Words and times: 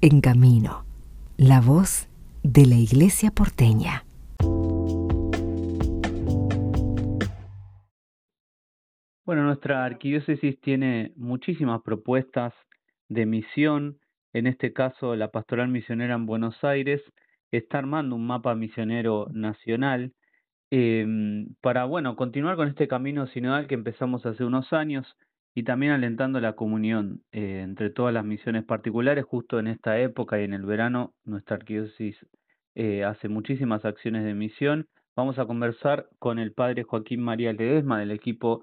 En 0.00 0.20
Camino, 0.20 0.84
la 1.36 1.60
voz 1.60 2.08
de 2.44 2.66
la 2.66 2.76
Iglesia 2.76 3.32
porteña. 3.32 4.04
Bueno, 9.26 9.42
nuestra 9.42 9.84
arquidiócesis 9.84 10.60
tiene 10.60 11.12
muchísimas 11.16 11.82
propuestas 11.82 12.54
de 13.08 13.26
misión. 13.26 13.98
En 14.32 14.46
este 14.46 14.72
caso, 14.72 15.16
la 15.16 15.32
Pastoral 15.32 15.66
Misionera 15.66 16.14
en 16.14 16.26
Buenos 16.26 16.62
Aires 16.62 17.02
está 17.50 17.78
armando 17.78 18.14
un 18.14 18.24
mapa 18.24 18.54
misionero 18.54 19.26
nacional 19.32 20.12
em, 20.70 21.56
para, 21.60 21.86
bueno, 21.86 22.14
continuar 22.14 22.54
con 22.54 22.68
este 22.68 22.86
camino 22.86 23.26
sinodal 23.26 23.66
que 23.66 23.74
empezamos 23.74 24.24
hace 24.26 24.44
unos 24.44 24.72
años 24.72 25.16
y 25.58 25.64
también 25.64 25.90
alentando 25.90 26.38
la 26.38 26.52
comunión 26.52 27.24
eh, 27.32 27.62
entre 27.64 27.90
todas 27.90 28.14
las 28.14 28.24
misiones 28.24 28.62
particulares. 28.62 29.24
Justo 29.24 29.58
en 29.58 29.66
esta 29.66 29.98
época 29.98 30.40
y 30.40 30.44
en 30.44 30.54
el 30.54 30.64
verano, 30.64 31.14
nuestra 31.24 31.56
arquidiócesis 31.56 32.16
eh, 32.76 33.02
hace 33.02 33.28
muchísimas 33.28 33.84
acciones 33.84 34.22
de 34.24 34.34
misión. 34.34 34.86
Vamos 35.16 35.36
a 35.40 35.46
conversar 35.46 36.06
con 36.20 36.38
el 36.38 36.52
padre 36.52 36.84
Joaquín 36.84 37.20
María 37.20 37.52
Ledesma 37.52 37.98
del 37.98 38.12
equipo 38.12 38.62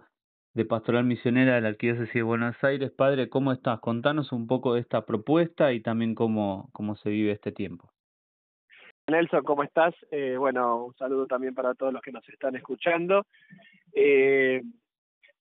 de 0.53 0.63
Pastoral 0.63 1.03
Misionera 1.03 1.55
de 1.55 1.61
la 1.61 1.67
Arquidiócesis 1.67 2.13
de 2.13 2.23
Buenos 2.23 2.55
Aires. 2.63 2.91
Padre, 2.91 3.27
¿cómo 3.27 3.51
estás? 3.51 3.81
Contanos 3.81 4.31
un 4.31 4.47
poco 4.47 4.75
de 4.75 4.79
esta 4.79 5.05
propuesta 5.05 5.73
y 5.73 5.81
también 5.81 6.15
cómo, 6.15 6.69
cómo 6.71 6.95
se 6.95 7.09
vive 7.09 7.33
este 7.33 7.51
tiempo. 7.51 7.89
Nelson, 9.07 9.43
¿cómo 9.43 9.63
estás? 9.63 9.93
Eh, 10.11 10.37
bueno, 10.37 10.85
un 10.85 10.95
saludo 10.95 11.27
también 11.27 11.53
para 11.53 11.73
todos 11.73 11.91
los 11.91 12.01
que 12.01 12.13
nos 12.13 12.27
están 12.29 12.55
escuchando. 12.55 13.25
Eh, 13.93 14.61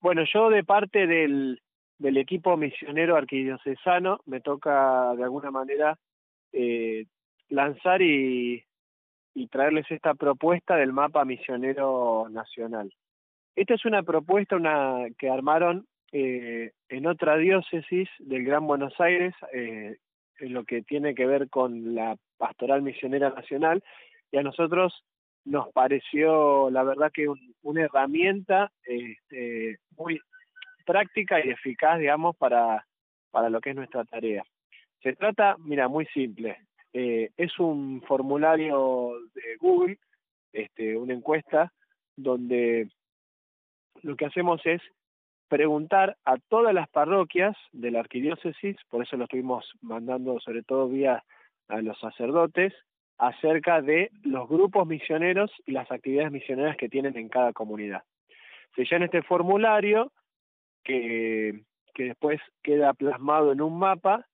bueno, 0.05 0.23
yo 0.31 0.51
de 0.51 0.65
parte 0.65 1.07
del, 1.07 1.63
equipo 1.99 2.59
misionero 2.59 3.17
arquidiocesano 3.17 4.21
me 4.27 4.43
toca 4.43 5.15
de 5.17 5.25
alguna 5.25 5.51
manera 5.51 5.99
eh, 6.53 7.07
lanzar 7.49 8.03
y, 8.03 8.63
y 9.33 9.47
traerles 9.47 9.91
esta 9.91 10.13
propuesta 10.13 10.77
del 10.77 10.93
mapa 10.93 11.25
misionero 11.25 12.29
nacional. 12.31 12.93
Esta 13.57 13.73
es 13.73 13.87
una 13.87 14.03
propuesta 14.03 14.59
que 15.17 15.31
armaron 15.31 15.87
eh, 16.13 16.73
en 16.91 17.07
otra 17.07 17.39
diócesis 17.39 18.11
del 18.19 18.45
Gran 18.45 18.67
Buenos 18.67 18.93
Aires, 19.01 19.35
eh, 19.55 19.97
en 20.39 20.53
lo 20.53 20.65
que 20.65 20.83
tiene 20.83 21.15
que 21.15 21.25
ver 21.25 21.49
con 21.49 21.95
la 21.95 22.19
pastoral 22.37 22.83
misionera 22.83 23.31
nacional, 23.31 23.83
y 24.31 24.37
a 24.37 24.43
nosotros 24.43 25.03
nos 25.45 25.69
pareció, 25.73 26.71
la 26.71 26.83
verdad, 26.83 27.13
que 27.13 27.27
una 27.63 27.83
herramienta 27.83 28.73
este, 28.85 29.79
muy 29.97 30.21
práctica 30.85 31.45
y 31.45 31.51
eficaz, 31.51 31.99
digamos, 31.99 32.37
para, 32.37 32.87
para 33.31 33.51
lo 33.51 33.61
que 33.61 33.71
es 33.71 33.77
nuestra 33.77 34.05
tarea. 34.05 34.45
Se 35.03 35.15
trata, 35.15 35.57
mira, 35.59 35.89
muy 35.89 36.07
simple. 36.07 36.59
Eh, 36.93 37.31
es 37.37 37.59
un 37.59 38.03
formulario 38.07 39.13
de 39.35 39.57
Google, 39.59 39.99
este, 40.53 40.97
una 40.97 41.13
encuesta, 41.13 41.73
donde 42.17 42.89
lo 44.03 44.17
que 44.17 44.27
hacemos 44.27 44.61
es 44.65 44.81
preguntar 45.49 46.17
a 46.25 46.37
todas 46.49 46.73
las 46.73 46.89
parroquias 46.89 47.57
de 47.73 47.91
la 47.91 48.01
arquidiócesis, 48.01 48.77
por 48.89 49.03
eso 49.03 49.17
lo 49.17 49.25
estuvimos 49.25 49.71
mandando 49.83 50.41
sobre 50.41 50.63
todo 50.63 50.89
vía 50.89 51.23
a 51.69 51.81
los 51.81 51.99
sacerdotes, 51.99 52.73
acerca 53.19 53.81
de 53.81 54.11
los 54.23 54.49
grupos 54.49 54.87
misioneros 54.87 55.51
y 55.67 55.73
las 55.73 55.91
actividades 55.91 56.33
misioneras 56.33 56.77
que 56.77 56.89
tienen 56.89 57.17
en 57.17 57.29
cada 57.29 57.53
comunidad. 57.53 58.03
Se 58.75 58.85
llena 58.85 59.05
este 59.07 59.23
formulario 59.23 60.13
que, 60.83 61.63
que 61.95 62.05
después 62.05 62.41
queda 62.63 62.93
plasmado 62.93 63.53
en 63.53 63.61
un 63.61 63.79
mapa 63.79 64.27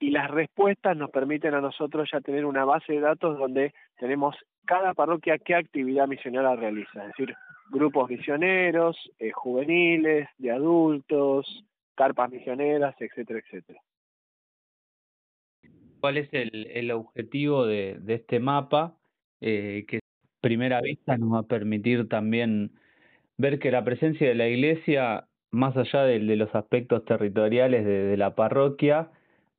y 0.00 0.10
las 0.10 0.30
respuestas 0.30 0.96
nos 0.96 1.10
permiten 1.10 1.54
a 1.54 1.60
nosotros 1.60 2.08
ya 2.12 2.20
tener 2.20 2.44
una 2.44 2.64
base 2.64 2.94
de 2.94 3.00
datos 3.00 3.38
donde 3.38 3.72
tenemos 3.98 4.36
cada 4.64 4.94
parroquia 4.94 5.38
qué 5.38 5.54
actividad 5.54 6.08
misionera 6.08 6.56
realiza, 6.56 7.02
es 7.02 7.08
decir, 7.08 7.34
grupos 7.70 8.10
misioneros, 8.10 8.96
eh, 9.18 9.30
juveniles, 9.30 10.28
de 10.38 10.50
adultos, 10.50 11.64
carpas 11.94 12.30
misioneras, 12.30 12.94
etcétera, 12.98 13.40
etcétera. 13.40 13.80
¿Cuál 16.04 16.18
es 16.18 16.28
el, 16.34 16.66
el 16.66 16.90
objetivo 16.90 17.64
de, 17.64 17.98
este 18.08 18.38
mapa? 18.38 18.94
Eh, 19.40 19.86
que 19.88 19.96
a 19.96 20.00
primera 20.42 20.82
vista 20.82 21.16
nos 21.16 21.32
va 21.32 21.38
a 21.38 21.42
permitir 21.44 22.10
también 22.10 22.72
ver 23.38 23.58
que 23.58 23.70
la 23.70 23.82
presencia 23.84 24.28
de 24.28 24.34
la 24.34 24.46
iglesia, 24.46 25.28
más 25.50 25.74
allá 25.78 26.02
de, 26.02 26.18
los 26.18 26.54
aspectos 26.54 27.06
territoriales 27.06 27.86
de, 27.86 28.18
la 28.18 28.34
parroquia, 28.34 29.12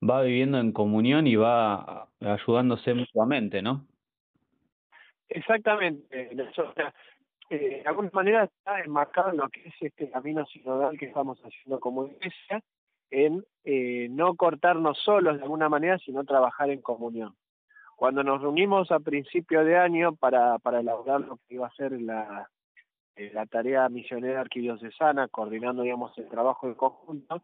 va 0.08 0.22
viviendo 0.22 0.60
en 0.60 0.72
comunión 0.72 1.26
y 1.26 1.36
va 1.36 2.10
ayudándose 2.20 2.94
mutuamente, 2.94 3.64
¿no? 3.64 3.84
Exactamente. 5.30 6.30
Eh, 6.30 6.36
de 7.50 7.84
alguna 7.88 8.12
manera 8.14 8.44
está 8.44 8.82
enmarcado 8.82 9.32
en 9.32 9.38
lo 9.38 9.50
que 9.50 9.68
es 9.68 9.74
este 9.82 10.12
camino 10.12 10.46
sinodal 10.46 10.96
que 11.00 11.08
estamos 11.08 11.40
haciendo 11.40 11.80
como 11.80 12.06
iglesia, 12.06 12.62
en 13.12 13.46
eh, 13.64 14.08
no 14.12 14.36
cortarnos 14.36 14.98
solos 15.00 15.38
de 15.38 15.44
alguna 15.44 15.70
manera, 15.70 15.98
sino 16.00 16.24
trabajar 16.24 16.70
en 16.70 16.82
comunión. 16.82 17.36
Cuando 17.96 18.24
nos 18.24 18.42
reunimos 18.42 18.92
a 18.92 19.00
principio 19.00 19.64
de 19.64 19.78
año 19.78 20.16
para, 20.16 20.60
para 20.60 20.82
elaborar 20.82 21.22
lo 21.22 21.38
que 21.38 21.56
iba 21.56 21.68
a 21.68 21.76
ser 21.76 21.94
la, 22.02 22.50
eh, 23.16 23.32
la 23.34 23.46
tarea 23.46 23.88
misionera 23.88 24.42
arquidiocesana, 24.42 25.30
coordinando 25.30 25.84
digamos 25.84 26.18
el 26.18 26.28
trabajo 26.28 26.68
en 26.68 26.74
conjunto, 26.74 27.42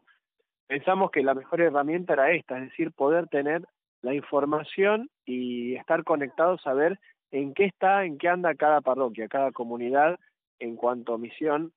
pensamos 0.66 1.10
que 1.10 1.22
la 1.22 1.34
mejor 1.34 1.62
herramienta 1.62 2.12
era 2.12 2.32
esta, 2.32 2.58
es 2.58 2.70
decir, 2.70 2.92
poder 2.92 3.28
tener 3.28 3.66
la 4.02 4.14
información 4.14 5.08
y 5.24 5.74
estar 5.76 6.04
conectados 6.04 6.66
a 6.66 6.74
ver 6.74 6.98
en 7.30 7.54
qué 7.54 7.64
está, 7.64 8.04
en 8.04 8.18
qué 8.18 8.28
anda 8.28 8.54
cada 8.54 8.80
parroquia, 8.82 9.28
cada 9.28 9.52
comunidad 9.52 10.18
en 10.58 10.76
cuanto 10.76 11.14
a 11.14 11.18
misión 11.18 11.72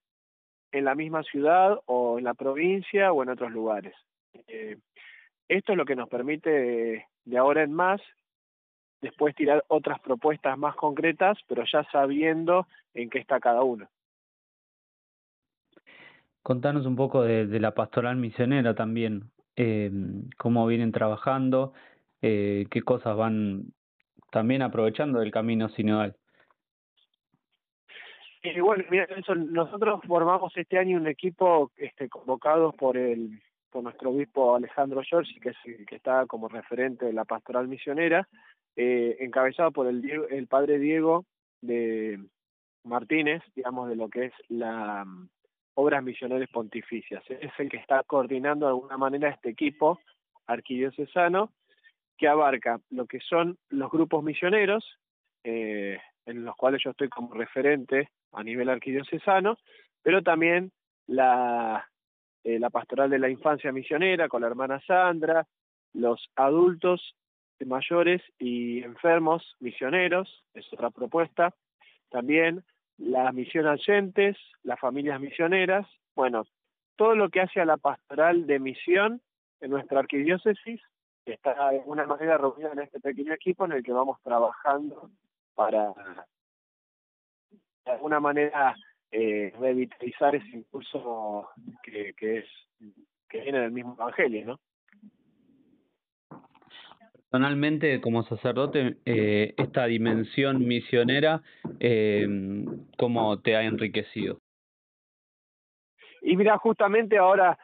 en 0.72 0.86
la 0.86 0.96
misma 0.96 1.24
ciudad 1.24 1.80
o 1.86 2.18
en 2.18 2.26
la 2.26 2.34
provincia 2.34 3.12
o 3.12 3.24
en 3.24 3.30
otros 3.30 3.52
lugares. 3.52 3.96
Eh, 4.48 4.78
esto 5.48 5.72
es 5.72 5.78
lo 5.78 5.86
que 5.86 5.96
nos 5.96 6.10
permite 6.10 7.08
de 7.24 7.38
ahora 7.38 7.64
en 7.64 7.74
más 7.74 8.02
después 9.02 9.36
tirar 9.36 9.64
otras 9.68 10.00
propuestas 10.00 10.58
más 10.58 10.76
concretas, 10.76 11.38
pero 11.48 11.64
ya 11.72 11.84
sabiendo 11.92 12.68
en 12.94 13.10
qué 13.10 13.20
está 13.20 13.40
cada 13.40 13.62
uno. 13.62 13.88
Contanos 16.42 16.86
un 16.86 16.96
poco 16.96 17.24
de, 17.24 17.60
la 17.60 17.74
pastoral 17.74 18.18
misionera 18.18 18.76
también, 18.76 19.32
eh, 19.56 19.92
cómo 20.38 20.66
vienen 20.68 20.92
trabajando, 20.92 21.74
eh, 22.22 22.66
qué 22.70 22.82
cosas 22.82 23.16
van 23.16 23.74
también 24.32 24.62
aprovechando 24.62 25.20
del 25.20 25.32
camino 25.32 25.70
sinodal. 25.70 26.16
Y 28.54 28.60
bueno, 28.60 28.84
mira, 28.90 29.08
nosotros 29.36 30.02
formamos 30.08 30.56
este 30.56 30.78
año 30.78 30.98
un 30.98 31.08
equipo 31.08 31.72
este, 31.78 32.10
convocado 32.10 32.72
por 32.72 32.98
el 32.98 33.42
por 33.72 33.84
nuestro 33.84 34.12
obispo 34.12 34.56
Alejandro 34.56 35.02
Giorgi, 35.04 35.38
que 35.42 35.50
es 35.50 35.58
que 35.86 35.96
está 35.98 36.26
como 36.28 36.48
referente 36.48 37.06
de 37.06 37.12
la 37.12 37.26
pastoral 37.26 37.68
misionera, 37.68 38.26
eh, 38.78 39.18
encabezado 39.20 39.72
por 39.72 39.88
el, 39.88 40.02
el 40.30 40.48
padre 40.48 40.80
Diego 40.80 41.26
de 41.60 42.18
Martínez, 42.86 43.44
digamos, 43.54 43.90
de 43.90 43.98
lo 43.98 44.08
que 44.08 44.26
es 44.28 44.34
la 44.48 45.04
um, 45.06 45.28
Obras 45.74 46.02
Misionales 46.02 46.48
Pontificias. 46.48 47.22
Es 47.30 47.52
el 47.58 47.70
que 47.70 47.76
está 47.76 48.04
coordinando 48.04 48.66
de 48.66 48.72
alguna 48.72 48.98
manera 48.98 49.30
este 49.30 49.50
equipo 49.50 50.00
arquidiocesano 50.48 51.52
que 52.18 52.30
abarca 52.30 52.80
lo 52.92 53.08
que 53.08 53.20
son 53.20 53.58
los 53.70 53.92
grupos 53.92 54.24
misioneros, 54.24 54.86
eh, 55.44 56.00
en 56.26 56.44
los 56.44 56.56
cuales 56.56 56.82
yo 56.84 56.92
estoy 56.92 57.10
como 57.10 57.34
referente 57.34 58.10
a 58.34 58.44
nivel 58.44 58.70
arquidiocesano, 58.70 59.58
pero 60.02 60.22
también 60.22 60.72
la, 61.08 61.88
eh, 62.44 62.60
la 62.60 62.70
pastoral 62.70 63.10
de 63.10 63.20
la 63.20 63.30
infancia 63.30 63.72
misionera 63.72 64.28
con 64.28 64.42
la 64.42 64.48
hermana 64.48 64.82
Sandra, 64.86 65.46
los 65.94 66.30
adultos 66.36 67.16
mayores 67.66 68.22
y 68.38 68.84
enfermos 68.84 69.56
misioneros, 69.60 70.44
es 70.54 70.66
otra 70.74 70.90
propuesta, 70.90 71.54
también 72.10 72.64
la 72.98 73.32
misión 73.32 73.66
oyentes, 73.66 74.38
las 74.64 74.80
familias 74.80 75.20
misioneras, 75.20 75.88
bueno, 76.16 76.46
todo 76.96 77.16
lo 77.16 77.30
que 77.30 77.42
hace 77.42 77.62
a 77.62 77.66
la 77.66 77.78
pastoral 77.78 78.46
de 78.46 78.60
misión 78.60 79.22
en 79.62 79.72
nuestra 79.72 80.00
arquidiócesis 80.00 80.82
está 81.26 81.54
de 81.72 81.80
alguna 81.80 82.06
manera 82.06 82.38
reunida 82.38 82.72
en 82.72 82.80
este 82.80 83.00
pequeño 83.00 83.34
equipo 83.34 83.66
en 83.66 83.74
el 83.74 83.84
que 83.84 83.92
vamos 83.92 84.22
trabajando 84.22 85.10
para 85.56 85.94
de 87.86 87.92
alguna 87.92 88.20
manera 88.20 88.76
eh, 89.12 89.54
revitalizar 89.60 90.36
ese 90.36 90.50
impulso 90.50 91.50
que, 91.84 92.14
que 92.14 92.40
es 92.40 92.46
que 93.30 93.42
viene 93.42 93.60
del 93.60 93.72
mismo 93.72 93.94
evangelio, 93.94 94.46
¿no? 94.46 94.60
Personalmente, 97.30 98.00
como 98.00 98.24
sacerdote, 98.24 98.98
eh, 99.06 99.54
esta 99.58 99.86
dimensión 99.88 100.66
misionera, 100.66 101.42
eh, 101.80 102.26
¿cómo 102.98 103.40
te 103.42 103.56
ha 103.58 103.64
enriquecido? 103.64 104.40
Y 106.22 106.38
mira, 106.38 106.58
justamente 106.58 107.18
ahora 107.18 107.58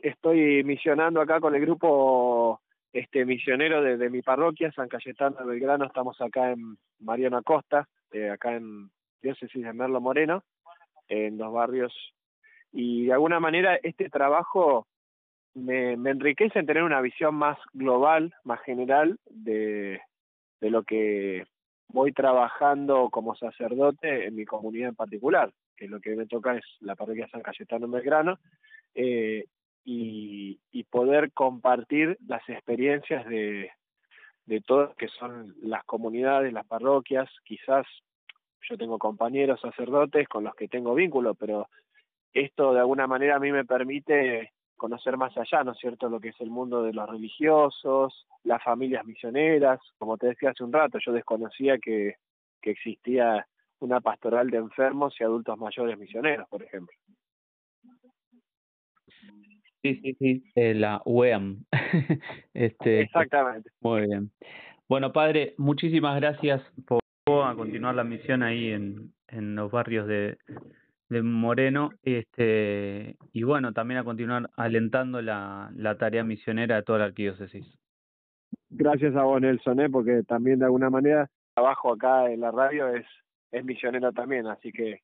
estoy 0.00 0.64
misionando 0.64 1.20
acá 1.20 1.40
con 1.40 1.54
el 1.54 1.60
grupo 1.60 2.60
este 2.92 3.24
misionero 3.24 3.82
de, 3.82 4.10
mi 4.10 4.22
parroquia, 4.22 4.70
San 4.72 4.88
Cayetano 4.88 5.36
de 5.36 5.46
Belgrano, 5.46 5.86
estamos 5.86 6.20
acá 6.20 6.52
en 6.52 6.76
Mariano 7.00 7.38
Acosta, 7.38 7.88
eh, 8.12 8.30
acá 8.30 8.54
en 8.54 8.90
diócesis 9.22 9.64
de 9.64 9.72
Merlo 9.72 10.00
Moreno, 10.00 10.44
en 11.08 11.38
los 11.38 11.52
barrios. 11.52 11.94
Y 12.72 13.06
de 13.06 13.12
alguna 13.12 13.40
manera 13.40 13.76
este 13.82 14.10
trabajo 14.10 14.86
me, 15.54 15.96
me 15.96 16.10
enriquece 16.10 16.58
en 16.58 16.66
tener 16.66 16.82
una 16.82 17.00
visión 17.00 17.34
más 17.34 17.58
global, 17.72 18.34
más 18.44 18.60
general 18.62 19.18
de, 19.30 20.00
de 20.60 20.70
lo 20.70 20.82
que 20.82 21.44
voy 21.88 22.12
trabajando 22.12 23.10
como 23.10 23.34
sacerdote 23.34 24.26
en 24.26 24.34
mi 24.34 24.44
comunidad 24.44 24.90
en 24.90 24.94
particular, 24.94 25.52
que 25.76 25.88
lo 25.88 26.00
que 26.00 26.16
me 26.16 26.26
toca 26.26 26.56
es 26.56 26.64
la 26.80 26.96
parroquia 26.96 27.28
San 27.28 27.42
Cayetano 27.42 27.86
en 27.86 27.92
Belgrano, 27.92 28.38
eh, 28.94 29.44
y, 29.84 30.60
y, 30.70 30.84
poder 30.84 31.32
compartir 31.32 32.16
las 32.26 32.46
experiencias 32.48 33.26
de, 33.26 33.70
de 34.46 34.60
todas 34.60 34.94
que 34.96 35.08
son 35.08 35.54
las 35.62 35.84
comunidades, 35.84 36.52
las 36.52 36.66
parroquias, 36.66 37.28
quizás 37.44 37.86
yo 38.68 38.76
tengo 38.76 38.98
compañeros 38.98 39.60
sacerdotes 39.60 40.28
con 40.28 40.44
los 40.44 40.54
que 40.54 40.68
tengo 40.68 40.94
vínculo, 40.94 41.34
pero 41.34 41.68
esto 42.32 42.72
de 42.72 42.80
alguna 42.80 43.06
manera 43.06 43.36
a 43.36 43.40
mí 43.40 43.50
me 43.52 43.64
permite 43.64 44.52
conocer 44.76 45.16
más 45.16 45.36
allá, 45.36 45.62
¿no 45.62 45.72
es 45.72 45.78
cierto?, 45.78 46.08
lo 46.08 46.20
que 46.20 46.30
es 46.30 46.40
el 46.40 46.50
mundo 46.50 46.82
de 46.82 46.92
los 46.92 47.08
religiosos, 47.08 48.26
las 48.42 48.62
familias 48.62 49.04
misioneras. 49.04 49.80
Como 49.98 50.16
te 50.16 50.28
decía 50.28 50.50
hace 50.50 50.64
un 50.64 50.72
rato, 50.72 50.98
yo 50.98 51.12
desconocía 51.12 51.78
que, 51.78 52.16
que 52.60 52.70
existía 52.72 53.46
una 53.78 54.00
pastoral 54.00 54.50
de 54.50 54.58
enfermos 54.58 55.14
y 55.20 55.24
adultos 55.24 55.58
mayores 55.58 55.98
misioneros, 55.98 56.48
por 56.48 56.62
ejemplo. 56.62 56.96
Sí, 59.82 59.96
sí, 59.96 60.14
sí, 60.18 60.44
eh, 60.54 60.74
la 60.74 61.02
UEAM. 61.04 61.64
este, 62.54 63.00
Exactamente. 63.00 63.70
Muy 63.80 64.06
bien. 64.06 64.30
Bueno, 64.88 65.12
padre, 65.12 65.54
muchísimas 65.58 66.20
gracias 66.20 66.62
por 66.86 67.00
a 67.26 67.54
continuar 67.54 67.94
la 67.94 68.04
misión 68.04 68.42
ahí 68.42 68.70
en, 68.70 69.12
en 69.28 69.54
los 69.54 69.70
barrios 69.70 70.06
de, 70.06 70.38
de 71.08 71.22
Moreno, 71.22 71.90
este, 72.02 73.16
y 73.32 73.42
bueno, 73.42 73.72
también 73.72 74.00
a 74.00 74.04
continuar 74.04 74.50
alentando 74.56 75.22
la, 75.22 75.70
la 75.76 75.96
tarea 75.98 76.24
misionera 76.24 76.76
de 76.76 76.82
toda 76.82 77.00
la 77.00 77.04
arquidiócesis. 77.06 77.66
Gracias 78.70 79.14
a 79.16 79.24
vos, 79.24 79.40
Nelson, 79.40 79.80
¿eh? 79.80 79.90
porque 79.90 80.22
también 80.24 80.58
de 80.58 80.64
alguna 80.64 80.90
manera 80.90 81.28
trabajo 81.54 81.92
acá 81.92 82.30
en 82.30 82.40
la 82.40 82.50
radio 82.50 82.88
es, 82.88 83.06
es 83.50 83.64
misionero 83.64 84.12
también, 84.12 84.46
así 84.46 84.72
que 84.72 85.00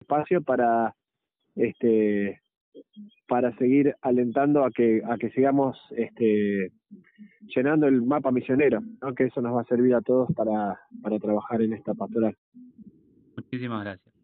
espacio 0.00 0.42
para 0.42 0.94
este 1.56 2.40
para 3.28 3.56
seguir 3.56 3.94
alentando 4.02 4.64
a 4.64 4.70
que 4.70 5.02
a 5.04 5.16
que 5.16 5.30
sigamos 5.30 5.76
este 5.96 6.72
llenando 7.54 7.86
el 7.86 8.02
mapa 8.02 8.30
misionero, 8.30 8.80
¿no? 9.02 9.14
que 9.14 9.24
eso 9.24 9.40
nos 9.40 9.54
va 9.54 9.62
a 9.62 9.64
servir 9.64 9.94
a 9.94 10.00
todos 10.00 10.28
para, 10.34 10.78
para 11.02 11.18
trabajar 11.18 11.62
en 11.62 11.72
esta 11.72 11.94
pastoral. 11.94 12.36
Muchísimas 13.36 13.84
gracias. 13.84 14.14